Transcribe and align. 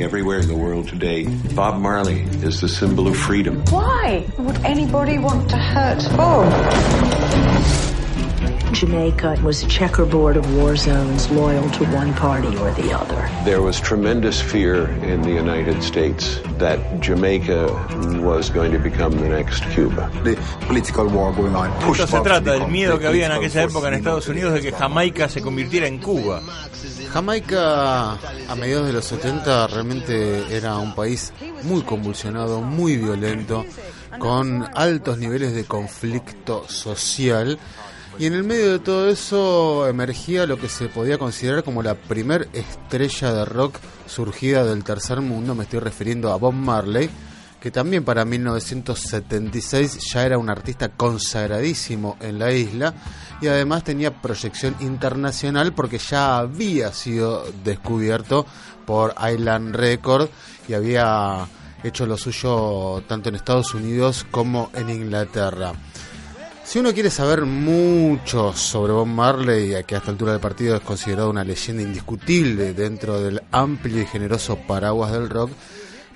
Everywhere 0.00 0.40
in 0.40 0.48
the 0.48 0.54
world 0.54 0.88
today, 0.88 1.26
Bob 1.54 1.80
Marley 1.80 2.22
is 2.42 2.60
the 2.60 2.68
symbol 2.68 3.06
of 3.06 3.16
freedom. 3.16 3.62
Why 3.66 4.26
would 4.38 4.56
anybody 4.64 5.18
want 5.18 5.50
to 5.50 5.56
hurt 5.56 6.02
Bob? 6.16 7.91
Jamaica 8.82 9.38
was 9.44 9.62
a 9.62 9.68
checkerboard 9.68 10.36
of 10.36 10.44
war 10.56 10.74
zones 10.74 11.30
loyal 11.30 11.70
to 11.70 11.84
one 11.94 12.12
party 12.14 12.48
or 12.56 12.72
the 12.72 12.92
other. 12.92 13.30
There 13.44 13.62
was 13.62 13.80
tremendous 13.80 14.40
fear 14.42 14.88
in 15.04 15.22
the 15.22 15.30
United 15.30 15.84
States 15.84 16.40
that 16.58 16.80
Jamaica 16.98 17.70
was 18.20 18.50
going 18.50 18.72
to 18.72 18.80
become 18.80 19.12
the 19.12 19.28
next 19.28 19.62
Cuba. 19.70 20.10
The 20.24 20.34
political 20.66 21.06
war 21.06 21.32
going 21.32 21.54
on 21.54 21.70
Esto 21.92 22.08
se 22.08 22.20
trata 22.22 22.40
del 22.40 22.66
miedo 22.66 22.98
que 22.98 23.06
había 23.06 23.26
en 23.26 23.32
aquella 23.32 23.62
época 23.62 23.86
en 23.86 23.94
Estados 23.94 24.26
Unidos 24.26 24.54
de 24.54 24.62
que 24.62 24.72
Jamaica 24.72 25.28
se 25.28 25.40
convirtiera 25.40 25.86
en 25.86 25.98
Cuba. 25.98 26.42
Jamaica 27.12 28.14
a 28.14 28.54
mediados 28.56 28.88
de 28.88 28.94
los 28.94 29.04
70 29.04 29.68
realmente 29.68 30.56
era 30.56 30.76
un 30.78 30.92
país 30.96 31.32
muy 31.62 31.82
convulsionado, 31.82 32.60
muy 32.60 32.96
violento, 32.96 33.64
con 34.18 34.68
altos 34.74 35.18
niveles 35.18 35.54
de 35.54 35.66
conflicto 35.66 36.68
social. 36.68 37.60
Y 38.18 38.26
en 38.26 38.34
el 38.34 38.44
medio 38.44 38.72
de 38.72 38.78
todo 38.78 39.08
eso 39.08 39.88
emergía 39.88 40.46
lo 40.46 40.58
que 40.58 40.68
se 40.68 40.88
podía 40.88 41.18
considerar 41.18 41.64
como 41.64 41.82
la 41.82 41.94
primer 41.94 42.48
estrella 42.52 43.32
de 43.32 43.44
rock 43.44 43.78
surgida 44.06 44.64
del 44.64 44.84
tercer 44.84 45.20
mundo, 45.20 45.54
me 45.54 45.64
estoy 45.64 45.80
refiriendo 45.80 46.30
a 46.30 46.36
Bob 46.36 46.52
Marley, 46.52 47.08
que 47.58 47.70
también 47.70 48.04
para 48.04 48.24
1976 48.24 49.98
ya 50.12 50.26
era 50.26 50.36
un 50.36 50.50
artista 50.50 50.90
consagradísimo 50.90 52.16
en 52.20 52.38
la 52.38 52.52
isla 52.52 52.92
y 53.40 53.46
además 53.46 53.84
tenía 53.84 54.20
proyección 54.20 54.76
internacional 54.80 55.72
porque 55.72 55.98
ya 55.98 56.38
había 56.38 56.92
sido 56.92 57.44
descubierto 57.64 58.46
por 58.84 59.14
Island 59.32 59.74
Record 59.74 60.28
y 60.68 60.74
había 60.74 61.46
hecho 61.82 62.04
lo 62.04 62.16
suyo 62.16 63.02
tanto 63.08 63.28
en 63.28 63.36
Estados 63.36 63.74
Unidos 63.74 64.26
como 64.30 64.70
en 64.74 64.90
Inglaterra. 64.90 65.72
Si 66.72 66.78
uno 66.78 66.94
quiere 66.94 67.10
saber 67.10 67.42
mucho 67.42 68.54
sobre 68.54 68.94
Bob 68.94 69.06
Marley, 69.06 69.84
que 69.84 69.94
a 69.94 69.98
esta 69.98 70.10
altura 70.10 70.32
del 70.32 70.40
partido 70.40 70.74
es 70.74 70.80
considerado 70.80 71.28
una 71.28 71.44
leyenda 71.44 71.82
indiscutible 71.82 72.72
dentro 72.72 73.20
del 73.20 73.42
amplio 73.52 74.00
y 74.00 74.06
generoso 74.06 74.56
paraguas 74.56 75.12
del 75.12 75.28
rock, 75.28 75.50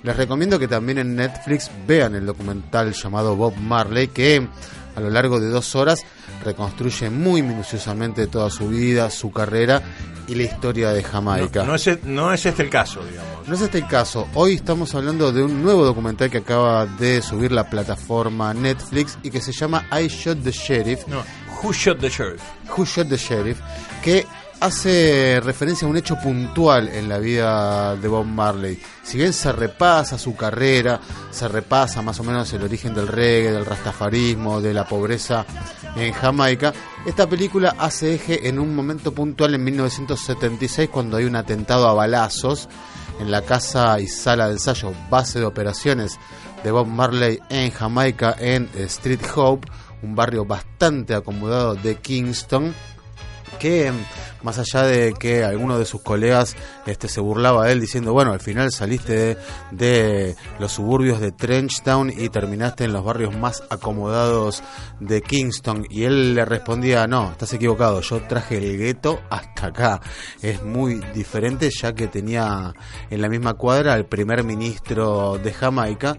les 0.01 0.17
recomiendo 0.17 0.57
que 0.57 0.67
también 0.67 0.97
en 0.97 1.15
Netflix 1.15 1.69
vean 1.85 2.15
el 2.15 2.25
documental 2.25 2.91
llamado 2.91 3.35
Bob 3.35 3.55
Marley, 3.57 4.07
que 4.07 4.47
a 4.95 4.99
lo 4.99 5.11
largo 5.11 5.39
de 5.39 5.49
dos 5.49 5.75
horas 5.75 6.03
reconstruye 6.43 7.09
muy 7.09 7.41
minuciosamente 7.41 8.27
toda 8.27 8.49
su 8.49 8.69
vida, 8.69 9.09
su 9.09 9.31
carrera 9.31 9.81
y 10.27 10.35
la 10.35 10.43
historia 10.43 10.91
de 10.91 11.03
Jamaica. 11.03 11.61
No, 11.61 11.67
no, 11.67 11.75
es, 11.75 12.03
no 12.03 12.33
es 12.33 12.45
este 12.45 12.63
el 12.63 12.69
caso, 12.69 13.03
digamos. 13.03 13.47
No 13.47 13.55
es 13.55 13.61
este 13.61 13.77
el 13.79 13.87
caso. 13.87 14.27
Hoy 14.33 14.55
estamos 14.55 14.93
hablando 14.95 15.31
de 15.31 15.43
un 15.43 15.63
nuevo 15.63 15.85
documental 15.85 16.29
que 16.29 16.39
acaba 16.39 16.85
de 16.85 17.21
subir 17.21 17.51
la 17.51 17.69
plataforma 17.69 18.53
Netflix 18.53 19.17
y 19.23 19.29
que 19.29 19.41
se 19.41 19.51
llama 19.51 19.85
I 19.91 20.07
Shot 20.07 20.43
the 20.43 20.51
Sheriff. 20.51 21.07
No, 21.07 21.23
Who 21.61 21.73
Shot 21.73 21.99
the 21.99 22.09
Sheriff. 22.09 22.41
Who 22.77 22.85
Shot 22.85 23.07
the 23.07 23.17
Sheriff, 23.17 23.59
que 24.03 24.25
hace 24.59 25.39
referencia 25.43 25.87
a 25.87 25.91
un 25.91 25.97
hecho 25.97 26.17
puntual 26.17 26.87
en 26.89 27.07
la 27.07 27.19
vida 27.19 27.95
de 27.95 28.07
Bob 28.07 28.25
Marley. 28.25 28.79
Si 29.03 29.17
bien 29.17 29.33
se 29.33 29.51
repasa 29.51 30.17
su 30.17 30.35
carrera, 30.35 30.99
se 31.31 31.47
repasa 31.47 32.01
más 32.01 32.19
o 32.19 32.23
menos 32.23 32.51
el 32.53 32.63
origen 32.63 32.93
del 32.93 33.07
reggae, 33.07 33.51
del 33.51 33.65
rastafarismo, 33.65 34.61
de 34.61 34.73
la 34.73 34.87
pobreza 34.87 35.45
en 35.99 36.13
Jamaica, 36.13 36.73
esta 37.05 37.27
película 37.27 37.75
hace 37.77 38.15
eje 38.15 38.47
en 38.47 38.59
un 38.59 38.75
momento 38.75 39.13
puntual 39.13 39.55
en 39.55 39.63
1976 39.63 40.89
cuando 40.89 41.17
hay 41.17 41.25
un 41.25 41.35
atentado 41.35 41.87
a 41.87 41.93
balazos 41.93 42.69
en 43.19 43.31
la 43.31 43.41
casa 43.41 43.99
y 43.99 44.07
sala 44.07 44.47
de 44.47 44.53
ensayo, 44.53 44.93
base 45.09 45.39
de 45.39 45.45
operaciones 45.45 46.19
de 46.63 46.71
Bob 46.71 46.87
Marley 46.87 47.39
en 47.49 47.71
Jamaica 47.71 48.35
en 48.39 48.69
Street 48.75 49.21
Hope, 49.35 49.67
un 50.03 50.15
barrio 50.15 50.45
bastante 50.45 51.15
acomodado 51.15 51.75
de 51.75 51.95
Kingston 51.95 52.73
que 53.59 53.91
más 54.43 54.59
allá 54.59 54.83
de 54.83 55.13
que 55.13 55.43
alguno 55.43 55.77
de 55.77 55.85
sus 55.85 56.01
colegas 56.01 56.55
este, 56.85 57.07
se 57.07 57.19
burlaba 57.21 57.65
de 57.65 57.73
él 57.73 57.81
diciendo, 57.81 58.13
bueno, 58.13 58.33
al 58.33 58.39
final 58.39 58.71
saliste 58.71 59.37
de, 59.71 60.35
los 60.59 60.71
suburbios 60.71 61.19
de 61.19 61.31
Trenchtown 61.31 62.11
y 62.15 62.29
terminaste 62.29 62.85
en 62.85 62.93
los 62.93 63.03
barrios 63.03 63.35
más 63.35 63.63
acomodados 63.69 64.63
de 64.99 65.21
Kingston. 65.21 65.85
Y 65.89 66.03
él 66.03 66.35
le 66.35 66.45
respondía, 66.45 67.07
no, 67.07 67.31
estás 67.31 67.53
equivocado, 67.53 68.01
yo 68.01 68.21
traje 68.23 68.57
el 68.57 68.77
gueto 68.77 69.19
hasta 69.29 69.67
acá. 69.67 70.01
Es 70.41 70.63
muy 70.63 70.95
diferente 71.13 71.69
ya 71.69 71.93
que 71.93 72.07
tenía 72.07 72.73
en 73.09 73.21
la 73.21 73.29
misma 73.29 73.55
cuadra 73.55 73.93
al 73.93 74.05
primer 74.05 74.43
ministro 74.43 75.37
de 75.37 75.53
Jamaica 75.53 76.17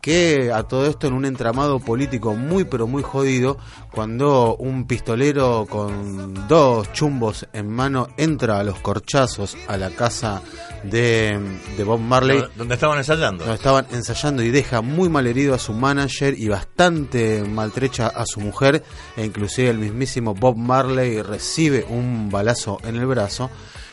que 0.00 0.52
a 0.52 0.62
todo 0.62 0.86
esto 0.86 1.06
en 1.06 1.12
un 1.12 1.24
entramado 1.24 1.80
político 1.80 2.34
muy 2.34 2.64
pero 2.64 2.86
muy 2.86 3.02
jodido, 3.02 3.58
cuando 3.92 4.56
un 4.56 4.86
pistolero 4.86 5.66
con 5.68 6.48
dos 6.48 6.92
chumbos 6.92 7.46
en 7.52 7.70
mano 7.70 8.08
entra 8.16 8.58
a 8.58 8.62
los 8.62 8.80
corchazos 8.80 9.56
a 9.66 9.76
la 9.76 9.90
casa 9.90 10.42
de, 10.84 11.38
de 11.76 11.84
Bob 11.84 12.00
Marley. 12.00 12.42
Donde 12.56 12.74
estaban 12.74 12.98
ensayando. 12.98 13.44
Donde 13.44 13.56
estaban 13.56 13.86
ensayando 13.90 14.42
y 14.42 14.50
deja 14.50 14.80
muy 14.80 15.08
mal 15.08 15.26
herido 15.26 15.54
a 15.54 15.58
su 15.58 15.72
manager 15.72 16.34
y 16.38 16.48
bastante 16.48 17.42
maltrecha 17.44 18.08
a 18.08 18.26
su 18.26 18.40
mujer, 18.40 18.82
e 19.16 19.24
inclusive 19.24 19.70
el 19.70 19.78
mismísimo 19.78 20.34
Bob 20.34 20.56
Marley 20.56 21.22
recibe 21.22 21.84
un 21.88 22.30
balazo 22.30 22.78
en 22.84 22.96
el 22.96 23.06
brazo 23.06 23.50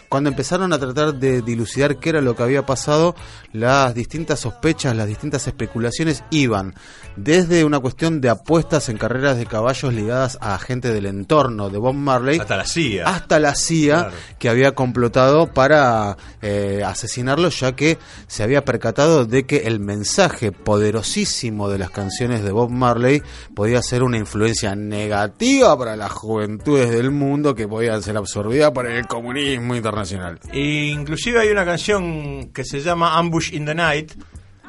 cuando 0.09 0.29
empezaron 0.29 0.73
a 0.73 0.79
tratar 0.79 1.15
de 1.15 1.41
dilucidar 1.41 1.97
qué 1.97 2.09
era 2.09 2.21
lo 2.21 2.35
que 2.35 2.43
había 2.43 2.65
pasado, 2.65 3.15
las 3.51 3.93
distintas 3.95 4.41
sospechas, 4.41 4.95
las 4.95 5.07
distintas 5.07 5.47
especulaciones 5.47 6.23
iban 6.29 6.75
desde 7.15 7.63
una 7.63 7.79
cuestión 7.79 8.21
de 8.21 8.29
apuestas 8.29 8.89
en 8.89 8.97
carreras 8.97 9.37
de 9.37 9.45
caballos 9.45 9.93
ligadas 9.93 10.37
a 10.41 10.57
gente 10.59 10.91
del 10.93 11.05
entorno 11.05 11.69
de 11.69 11.77
Bob 11.77 11.95
Marley 11.95 12.39
hasta 12.39 12.57
la 12.57 12.65
CIA, 12.65 13.07
hasta 13.07 13.39
la 13.39 13.55
CIA 13.55 13.95
claro. 13.95 14.15
que 14.37 14.49
había 14.49 14.73
complotado 14.73 15.53
para 15.53 16.17
eh, 16.41 16.83
asesinarlo, 16.85 17.49
ya 17.49 17.75
que 17.75 17.97
se 18.27 18.43
había 18.43 18.65
percatado 18.65 19.25
de 19.25 19.45
que 19.45 19.63
el 19.65 19.79
mensaje 19.79 20.51
poderosísimo 20.51 21.69
de 21.69 21.79
las 21.79 21.89
canciones 21.89 22.43
de 22.43 22.51
Bob 22.51 22.69
Marley 22.69 23.23
podía 23.53 23.81
ser 23.81 24.03
una 24.03 24.17
influencia 24.17 24.75
negativa 24.75 25.77
para 25.77 25.95
las 25.95 26.11
juventudes 26.11 26.91
del 26.91 27.11
mundo 27.11 27.55
que 27.55 27.67
podían 27.67 28.03
ser 28.03 28.17
absorbidas 28.17 28.71
por 28.71 28.85
el 28.87 29.07
comunismo 29.07 29.75
internacional 29.75 29.94
nacional. 29.95 30.39
E 30.51 30.87
inclusive 30.87 31.39
hay 31.39 31.49
una 31.49 31.65
canción 31.65 32.49
que 32.53 32.63
se 32.63 32.81
llama 32.81 33.17
Ambush 33.17 33.53
in 33.53 33.65
the 33.65 33.75
Night, 33.75 34.13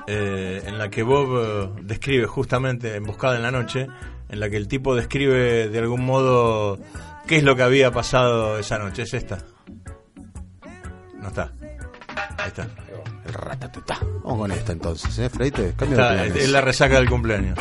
eh, 0.07 0.63
en 0.65 0.79
la 0.79 0.89
que 0.89 1.03
Bob 1.03 1.77
eh, 1.77 1.83
describe 1.83 2.27
justamente 2.27 2.95
Emboscada 2.95 3.37
en 3.37 3.43
la 3.43 3.51
Noche, 3.51 3.89
en 4.29 4.41
la 4.41 4.49
que 4.49 4.57
el 4.57 4.69
tipo 4.69 4.95
describe 4.95 5.69
de 5.69 5.79
algún 5.79 6.05
modo 6.05 6.79
qué 7.27 7.37
es 7.37 7.43
lo 7.43 7.57
que 7.57 7.63
había 7.63 7.91
pasado 7.91 8.59
esa 8.59 8.79
noche. 8.79 9.03
Es 9.03 9.15
esta. 9.15 9.39
No 11.21 11.29
está. 11.29 11.53
Ahí 12.39 12.49
está. 12.49 12.69
El 13.27 13.33
ratatutá. 13.33 13.99
Vamos 14.23 14.39
con 14.39 14.53
esta 14.53 14.73
entonces, 14.73 15.19
¿eh, 15.19 15.29
Freite? 15.29 15.75
Cambio 15.77 15.99
Está, 15.99 16.15
de 16.15 16.45
es 16.45 16.51
la 16.51 16.61
resaca 16.61 16.97
del 16.97 17.09
cumpleaños. 17.09 17.59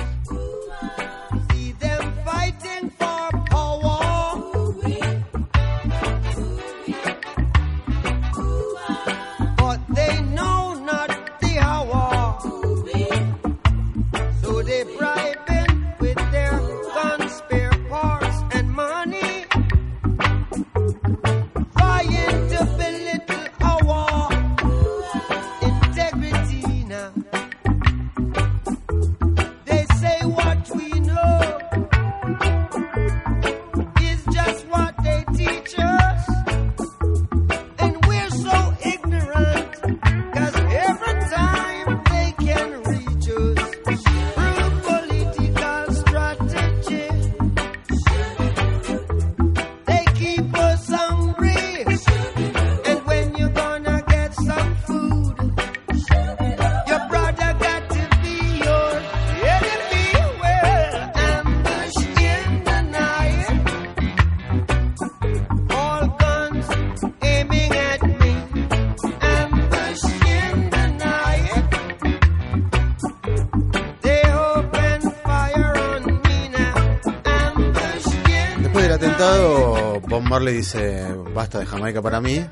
Marley 80.22 80.56
dice, 80.56 81.06
basta 81.34 81.60
de 81.60 81.66
Jamaica 81.66 82.02
para 82.02 82.22
mí, 82.22 82.46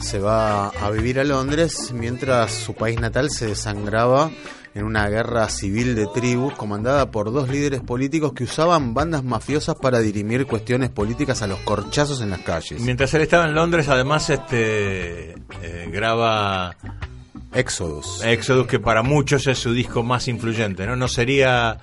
se 0.00 0.18
va 0.18 0.68
a 0.68 0.90
vivir 0.90 1.20
a 1.20 1.24
Londres 1.24 1.92
mientras 1.92 2.52
su 2.52 2.74
país 2.74 3.00
natal 3.00 3.30
se 3.30 3.46
desangraba 3.46 4.30
en 4.74 4.84
una 4.84 5.08
guerra 5.08 5.48
civil 5.48 5.94
de 5.94 6.06
tribus 6.06 6.54
comandada 6.54 7.10
por 7.10 7.32
dos 7.32 7.48
líderes 7.48 7.80
políticos 7.80 8.32
que 8.32 8.44
usaban 8.44 8.94
bandas 8.94 9.24
mafiosas 9.24 9.76
para 9.76 9.98
dirimir 10.00 10.46
cuestiones 10.46 10.90
políticas 10.90 11.42
a 11.42 11.46
los 11.46 11.58
corchazos 11.60 12.20
en 12.20 12.30
las 12.30 12.40
calles. 12.40 12.80
Mientras 12.80 13.12
él 13.14 13.22
estaba 13.22 13.46
en 13.46 13.54
Londres, 13.54 13.88
además, 13.88 14.30
este 14.30 15.32
eh, 15.62 15.90
graba 15.90 16.76
Exodus. 17.52 18.22
Exodus, 18.24 18.66
que 18.66 18.78
para 18.78 19.02
muchos 19.02 19.46
es 19.46 19.58
su 19.58 19.72
disco 19.72 20.02
más 20.02 20.28
influyente, 20.28 20.86
¿no? 20.86 20.96
No 20.96 21.08
sería, 21.08 21.78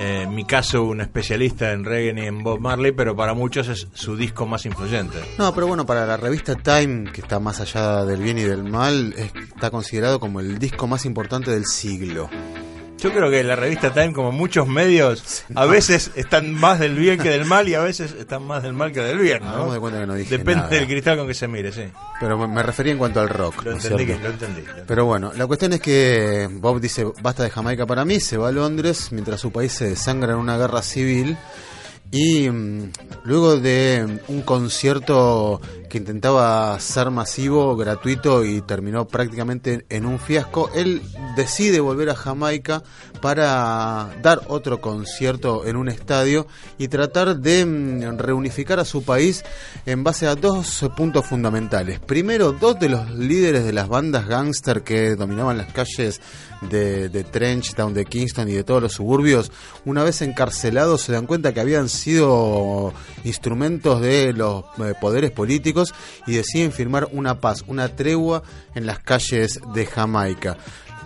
eh, 0.00 0.22
en 0.22 0.34
mi 0.34 0.44
caso, 0.44 0.82
un 0.82 1.00
especialista 1.00 1.72
en 1.72 1.84
reggae 1.84 2.12
ni 2.14 2.22
en 2.26 2.42
Bob 2.42 2.58
Marley, 2.60 2.92
pero 2.92 3.14
para 3.14 3.34
muchos 3.34 3.68
es 3.68 3.86
su 3.94 4.16
disco 4.16 4.46
más 4.46 4.64
influyente. 4.66 5.18
No, 5.38 5.54
pero 5.54 5.66
bueno, 5.66 5.84
para 5.86 6.06
la 6.06 6.16
revista 6.16 6.54
Time, 6.56 7.12
que 7.12 7.20
está 7.20 7.38
más 7.38 7.60
allá 7.60 8.04
del 8.04 8.20
bien 8.22 8.38
y 8.38 8.42
del 8.42 8.64
mal, 8.64 9.14
es- 9.16 9.32
está 9.54 9.70
considerado 9.70 10.18
como 10.18 10.40
el 10.40 10.58
disco 10.58 10.86
más 10.86 11.04
importante 11.04 11.50
del 11.50 11.66
siglo. 11.66 12.28
Yo 13.02 13.12
creo 13.12 13.30
que 13.30 13.42
la 13.42 13.56
revista 13.56 13.92
Time, 13.92 14.12
como 14.12 14.30
muchos 14.32 14.66
medios, 14.68 15.44
a 15.54 15.64
veces 15.66 16.10
están 16.16 16.52
más 16.52 16.78
del 16.78 16.94
bien 16.96 17.18
que 17.18 17.30
del 17.30 17.44
mal 17.46 17.68
y 17.68 17.74
a 17.74 17.80
veces 17.80 18.12
están 18.12 18.42
más 18.44 18.62
del 18.62 18.72
mal 18.74 18.92
que 18.92 19.00
del 19.00 19.18
bien, 19.18 19.42
Hagamos 19.42 19.68
¿no? 19.68 19.72
de 19.74 19.80
cuenta 19.80 20.00
que 20.00 20.06
no 20.06 20.14
dije 20.14 20.36
Depende 20.38 20.56
nada. 20.62 20.68
del 20.68 20.86
cristal 20.86 21.16
con 21.18 21.26
que 21.26 21.34
se 21.34 21.48
mire, 21.48 21.72
sí. 21.72 21.84
Pero 22.20 22.36
me- 22.46 22.62
refería 22.62 22.92
en 22.92 22.98
cuanto 22.98 23.20
al 23.20 23.28
rock. 23.30 23.64
Lo 23.64 23.70
¿no 23.72 23.78
es 23.78 23.84
entendí, 23.84 24.04
cierto? 24.04 24.22
que- 24.22 24.28
lo 24.28 24.34
entendí. 24.34 24.54
lo 24.62 24.68
entendí. 24.68 24.82
Pero 24.86 25.04
bueno, 25.06 25.32
la 25.36 25.46
cuestión 25.46 25.72
es 25.72 25.80
que 25.80 26.48
Bob 26.52 26.80
dice, 26.80 27.06
basta 27.22 27.42
de 27.42 27.50
Jamaica 27.50 27.86
para 27.86 28.04
mí, 28.04 28.20
se 28.20 28.36
va 28.36 28.48
a 28.48 28.52
Londres 28.52 29.08
mientras 29.12 29.40
su 29.40 29.50
país 29.50 29.72
se 29.72 29.88
desangra 29.90 30.32
en 30.32 30.38
una 30.38 30.58
guerra 30.58 30.82
civil 30.82 31.36
y 32.10 32.50
mm, 32.50 32.90
luego 33.24 33.56
de 33.56 34.20
un 34.28 34.42
concierto 34.42 35.60
que 35.90 35.98
intentaba 35.98 36.78
ser 36.78 37.10
masivo, 37.10 37.76
gratuito 37.76 38.44
y 38.44 38.62
terminó 38.62 39.06
prácticamente 39.06 39.84
en 39.88 40.06
un 40.06 40.18
fiasco, 40.18 40.70
él 40.74 41.02
decide 41.36 41.80
volver 41.80 42.08
a 42.10 42.14
Jamaica 42.14 42.82
para 43.20 44.08
dar 44.22 44.40
otro 44.46 44.80
concierto 44.80 45.66
en 45.66 45.76
un 45.76 45.88
estadio 45.88 46.46
y 46.78 46.88
tratar 46.88 47.40
de 47.40 47.66
mm, 47.66 48.18
reunificar 48.18 48.78
a 48.78 48.84
su 48.84 49.02
país 49.02 49.44
en 49.84 50.04
base 50.04 50.26
a 50.28 50.36
dos 50.36 50.86
puntos 50.96 51.26
fundamentales. 51.26 51.98
Primero, 51.98 52.52
dos 52.52 52.78
de 52.78 52.88
los 52.88 53.10
líderes 53.10 53.64
de 53.64 53.72
las 53.72 53.88
bandas 53.88 54.28
gangster 54.28 54.82
que 54.82 55.16
dominaban 55.16 55.58
las 55.58 55.72
calles 55.72 56.20
de, 56.70 57.08
de 57.08 57.24
Trenchtown, 57.24 57.92
de 57.94 58.04
Kingston 58.04 58.48
y 58.48 58.52
de 58.52 58.64
todos 58.64 58.80
los 58.80 58.92
suburbios, 58.92 59.50
una 59.84 60.04
vez 60.04 60.22
encarcelados 60.22 61.02
se 61.02 61.12
dan 61.12 61.26
cuenta 61.26 61.52
que 61.52 61.60
habían 61.60 61.88
sido 61.88 62.92
instrumentos 63.24 64.00
de 64.00 64.32
los 64.32 64.64
eh, 64.78 64.94
poderes 65.00 65.32
políticos 65.32 65.79
y 66.26 66.34
deciden 66.34 66.72
firmar 66.72 67.08
una 67.12 67.40
paz, 67.40 67.64
una 67.66 67.94
tregua 67.96 68.42
en 68.74 68.86
las 68.86 68.98
calles 69.00 69.60
de 69.74 69.86
Jamaica. 69.86 70.56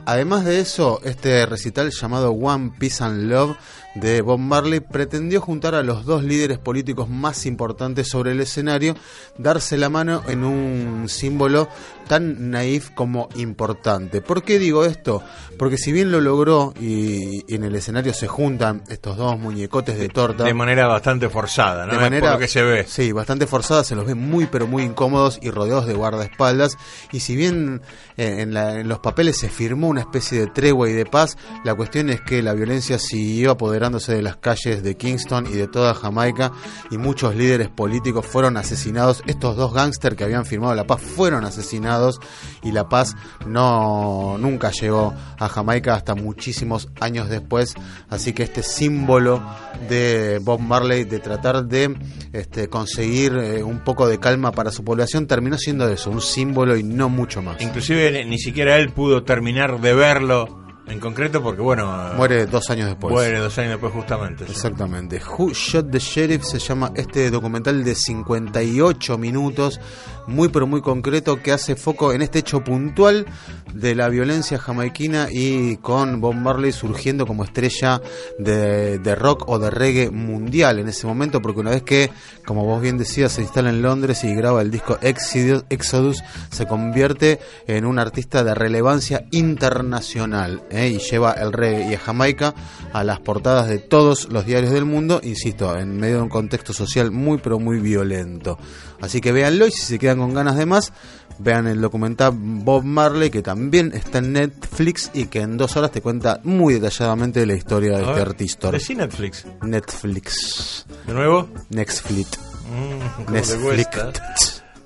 Además 0.06 0.44
de 0.44 0.60
eso, 0.60 1.00
este 1.04 1.46
recital 1.46 1.90
llamado 1.90 2.32
One 2.32 2.72
Peace 2.78 3.02
and 3.02 3.30
Love 3.30 3.56
de 3.94 4.20
Bob 4.22 4.38
Marley 4.38 4.80
pretendió 4.80 5.40
juntar 5.40 5.74
a 5.74 5.82
los 5.82 6.04
dos 6.04 6.24
líderes 6.24 6.58
políticos 6.58 7.08
más 7.08 7.46
importantes 7.46 8.08
sobre 8.08 8.32
el 8.32 8.40
escenario, 8.40 8.96
darse 9.38 9.76
la 9.76 9.88
mano 9.88 10.22
en 10.26 10.44
un 10.44 11.08
símbolo 11.08 11.68
tan 12.08 12.50
naif 12.50 12.90
como 12.90 13.28
importante. 13.36 14.20
¿Por 14.20 14.42
qué 14.42 14.58
digo 14.58 14.84
esto? 14.84 15.22
Porque 15.58 15.78
si 15.78 15.90
bien 15.92 16.10
lo 16.12 16.20
logró 16.20 16.74
y, 16.80 17.44
y 17.50 17.54
en 17.54 17.64
el 17.64 17.74
escenario 17.76 18.12
se 18.12 18.26
juntan 18.26 18.82
estos 18.88 19.16
dos 19.16 19.38
muñecotes 19.38 19.96
de 19.98 20.08
torta, 20.08 20.44
De 20.44 20.52
manera 20.54 20.86
bastante 20.86 21.28
forzada, 21.30 21.86
¿no? 21.86 21.92
de 21.92 21.98
manera 21.98 22.20
por 22.26 22.32
lo 22.34 22.38
que 22.40 22.48
se 22.48 22.62
ve. 22.62 22.84
Sí, 22.86 23.12
bastante 23.12 23.46
forzada, 23.46 23.84
se 23.84 23.94
los 23.94 24.04
ve 24.06 24.14
muy 24.14 24.46
pero 24.46 24.66
muy 24.66 24.82
incómodos 24.82 25.38
y 25.40 25.50
rodeados 25.50 25.86
de 25.86 25.94
guardaespaldas. 25.94 26.76
Y 27.12 27.20
si 27.20 27.36
bien 27.36 27.80
eh, 28.16 28.36
en, 28.40 28.52
la- 28.52 28.80
en 28.80 28.88
los 28.88 28.98
papeles 28.98 29.38
se 29.38 29.48
firmó 29.48 29.88
una 29.88 30.00
especie 30.00 30.40
de 30.40 30.46
tregua 30.48 30.90
y 30.90 30.92
de 30.92 31.06
paz, 31.06 31.38
la 31.64 31.74
cuestión 31.74 32.10
es 32.10 32.20
que 32.20 32.42
la 32.42 32.52
violencia 32.52 32.98
siguió 32.98 33.52
de 33.92 34.22
las 34.22 34.36
calles 34.36 34.82
de 34.82 34.96
Kingston 34.96 35.46
y 35.46 35.52
de 35.52 35.68
toda 35.68 35.94
Jamaica 35.94 36.52
y 36.90 36.96
muchos 36.96 37.36
líderes 37.36 37.68
políticos 37.68 38.24
fueron 38.24 38.56
asesinados. 38.56 39.22
Estos 39.26 39.56
dos 39.56 39.74
gángsters 39.74 40.16
que 40.16 40.24
habían 40.24 40.46
firmado 40.46 40.74
la 40.74 40.86
paz 40.86 41.02
fueron 41.02 41.44
asesinados 41.44 42.18
y 42.62 42.72
la 42.72 42.88
paz 42.88 43.14
no 43.46 44.38
nunca 44.38 44.70
llegó 44.70 45.12
a 45.38 45.48
Jamaica 45.48 45.94
hasta 45.94 46.14
muchísimos 46.14 46.88
años 46.98 47.28
después. 47.28 47.74
Así 48.08 48.32
que 48.32 48.44
este 48.44 48.62
símbolo 48.62 49.42
de 49.88 50.40
Bob 50.42 50.60
Marley 50.60 51.04
de 51.04 51.18
tratar 51.18 51.66
de 51.66 51.94
este, 52.32 52.68
conseguir 52.68 53.34
eh, 53.34 53.62
un 53.62 53.80
poco 53.80 54.08
de 54.08 54.18
calma 54.18 54.52
para 54.52 54.70
su 54.70 54.82
población 54.82 55.26
terminó 55.26 55.58
siendo 55.58 55.86
eso, 55.90 56.10
un 56.10 56.22
símbolo 56.22 56.74
y 56.76 56.82
no 56.82 57.10
mucho 57.10 57.42
más. 57.42 57.60
Inclusive 57.60 58.24
ni 58.24 58.38
siquiera 58.38 58.78
él 58.78 58.90
pudo 58.92 59.24
terminar 59.24 59.78
de 59.82 59.92
verlo 59.92 60.63
en 60.86 61.00
concreto 61.00 61.42
porque, 61.42 61.62
bueno, 61.62 62.12
Muere 62.16 62.46
dos 62.46 62.68
años 62.70 62.88
después. 62.88 63.12
muere 63.12 63.38
dos 63.38 63.56
años 63.58 63.72
después 63.72 63.92
justamente. 63.92 64.44
sí. 64.46 64.52
Exactamente. 64.52 65.20
Who 65.38 65.50
Shot 65.52 65.90
the 65.90 65.98
Sheriff 65.98 66.44
se 66.44 66.58
llama 66.58 66.92
este 66.94 67.30
documental 67.30 67.82
de 67.84 67.94
58 67.94 69.16
minutos, 69.18 69.80
muy 70.26 70.48
pero 70.48 70.66
muy 70.66 70.82
concreto, 70.82 71.40
que 71.42 71.52
hace 71.52 71.74
foco 71.76 72.12
en 72.12 72.22
este 72.22 72.40
hecho 72.40 72.62
puntual 72.62 73.26
de 73.72 73.94
la 73.94 74.08
violencia 74.08 74.58
jamaiquina 74.58 75.28
y 75.30 75.76
con 75.78 76.20
Bob 76.20 76.34
Marley 76.34 76.70
surgiendo 76.72 77.26
como 77.26 77.44
estrella 77.44 78.00
de, 78.38 78.98
de 78.98 79.14
rock 79.14 79.48
o 79.48 79.58
de 79.58 79.70
reggae 79.70 80.10
mundial 80.10 80.78
en 80.78 80.88
ese 80.88 81.06
momento, 81.06 81.40
porque 81.42 81.60
una 81.60 81.70
vez 81.70 81.82
que, 81.82 82.10
como 82.46 82.64
vos 82.64 82.80
bien 82.80 82.98
decías, 82.98 83.32
se 83.32 83.42
instala 83.42 83.70
en 83.70 83.82
Londres 83.82 84.22
y 84.24 84.34
graba 84.34 84.62
el 84.62 84.70
disco 84.70 84.98
Exodus, 85.00 85.64
Exodus 85.70 86.22
se 86.50 86.66
convierte 86.66 87.40
en 87.66 87.84
un 87.84 87.98
artista 87.98 88.44
de 88.44 88.54
relevancia 88.54 89.24
internacional 89.30 90.62
¿eh? 90.74 90.88
y 90.88 90.98
lleva 90.98 91.32
el 91.32 91.52
reggae 91.52 91.90
y 91.90 91.94
a 91.94 91.98
Jamaica 91.98 92.54
a 92.92 93.04
las 93.04 93.20
portadas 93.20 93.68
de 93.68 93.78
todos 93.78 94.28
los 94.30 94.44
diarios 94.46 94.72
del 94.72 94.84
mundo, 94.84 95.20
insisto, 95.22 95.76
en 95.78 95.96
medio 95.98 96.16
de 96.16 96.22
un 96.22 96.28
contexto 96.28 96.72
social 96.72 97.10
muy 97.10 97.38
pero 97.38 97.58
muy 97.58 97.78
violento. 97.80 98.58
Así 99.00 99.20
que 99.20 99.32
véanlo 99.32 99.66
y 99.66 99.70
si 99.70 99.82
se 99.82 99.98
quedan 99.98 100.18
con 100.18 100.34
ganas 100.34 100.56
de 100.56 100.66
más, 100.66 100.92
vean 101.38 101.66
el 101.66 101.80
documental 101.80 102.32
Bob 102.34 102.84
Marley 102.84 103.30
que 103.30 103.42
también 103.42 103.92
está 103.94 104.18
en 104.18 104.32
Netflix 104.32 105.10
y 105.14 105.26
que 105.26 105.40
en 105.40 105.56
dos 105.56 105.76
horas 105.76 105.90
te 105.90 106.00
cuenta 106.00 106.40
muy 106.44 106.74
detalladamente 106.74 107.44
la 107.46 107.54
historia 107.54 107.90
de 107.92 107.96
A 107.96 108.00
este 108.02 108.12
ver, 108.12 108.28
artista. 108.28 108.70
decí 108.70 108.94
Netflix. 108.94 109.44
Netflix. 109.62 110.86
¿De 111.06 111.12
nuevo? 111.12 111.48
Netflix. 111.70 112.38
Mm, 112.70 113.24
¿Cómo 113.24 113.40
te 113.42 113.58
cuesta? 113.58 114.12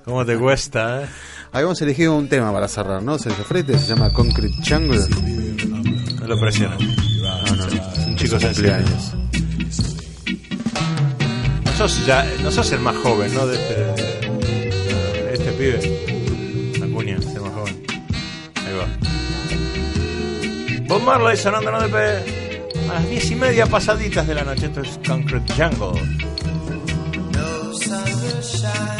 ¿Cómo 0.05 0.25
te 0.25 0.37
cuesta? 0.37 1.03
eh? 1.03 1.07
Habíamos 1.51 1.81
elegido 1.81 2.15
un 2.15 2.27
tema 2.29 2.51
para 2.51 2.67
cerrar, 2.67 3.01
¿no? 3.01 3.17
Sergio 3.17 3.45
se 3.47 3.87
llama 3.87 4.11
Concrete 4.13 4.55
Jungle. 4.67 5.38
No 6.29 6.35
lo 6.35 6.41
presiones. 6.41 6.79
No, 6.79 7.41
no, 7.41 7.55
no. 7.55 7.65
Un 8.05 8.15
chico 8.15 8.39
sencillo. 8.39 8.77
No 11.65 11.71
sos, 11.75 12.05
ya, 12.05 12.23
no 12.43 12.51
sos 12.51 12.71
el 12.71 12.81
más 12.81 12.95
joven, 12.97 13.33
¿no? 13.33 13.47
De 13.47 13.55
este, 13.55 13.73
de 15.23 15.33
este 15.33 15.51
pibe. 15.53 16.85
Acuña, 16.85 17.17
es 17.17 17.25
el 17.25 17.41
más 17.41 17.51
joven. 17.51 17.83
Ahí 18.57 18.75
va. 18.77 18.85
Bob 20.87 21.01
Marley 21.01 21.35
sonando 21.35 21.67
en 21.67 21.75
ODP 21.77 21.95
a 21.95 22.93
las 22.93 23.09
diez 23.09 23.31
y 23.31 23.35
media 23.35 23.65
pasaditas 23.65 24.27
de 24.27 24.35
la 24.35 24.43
noche. 24.43 24.67
Esto 24.67 24.81
es 24.81 24.99
Concrete 25.07 25.51
Jungle. 25.53 25.99
No 27.33 27.73
sun 27.73 28.03
will 28.21 28.43
shine 28.43 28.98